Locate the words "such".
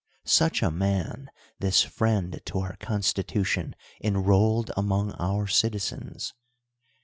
0.25-0.63